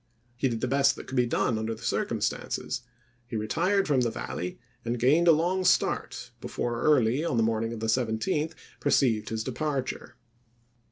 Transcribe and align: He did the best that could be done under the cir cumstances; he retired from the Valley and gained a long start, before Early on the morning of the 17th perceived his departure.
He 0.35 0.49
did 0.49 0.61
the 0.61 0.67
best 0.67 0.95
that 0.95 1.05
could 1.05 1.15
be 1.15 1.27
done 1.27 1.59
under 1.59 1.75
the 1.75 1.83
cir 1.83 2.07
cumstances; 2.07 2.81
he 3.27 3.35
retired 3.35 3.87
from 3.87 4.01
the 4.01 4.09
Valley 4.09 4.57
and 4.83 4.99
gained 4.99 5.27
a 5.27 5.31
long 5.31 5.63
start, 5.63 6.31
before 6.41 6.81
Early 6.81 7.23
on 7.23 7.37
the 7.37 7.43
morning 7.43 7.71
of 7.71 7.81
the 7.81 7.85
17th 7.85 8.53
perceived 8.79 9.29
his 9.29 9.43
departure. 9.43 10.15